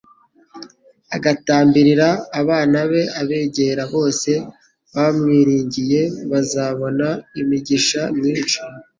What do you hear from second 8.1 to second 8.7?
myinshi.